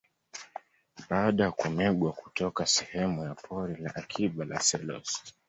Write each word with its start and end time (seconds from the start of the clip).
Baada 1.09 1.43
ya 1.43 1.51
kumegwa 1.51 2.11
kutoka 2.11 2.65
sehemu 2.65 3.23
ya 3.23 3.35
Pori 3.35 3.75
la 3.81 3.95
Akiba 3.95 4.45
la 4.45 4.59
Selous 4.61 5.33